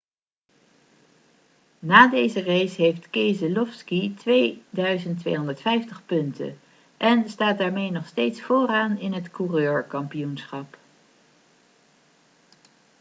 na 1.81 2.07
deze 2.07 2.43
race 2.43 2.81
heeft 2.81 3.09
keselowski 3.09 4.13
2250 4.13 6.05
punten 6.05 6.59
en 6.97 7.29
staat 7.29 7.57
daarmee 7.57 7.91
nog 7.91 8.07
steeds 8.07 8.41
vooraan 8.41 8.97
in 8.99 9.13
het 9.13 9.31
coureurkampioenschap 9.31 10.77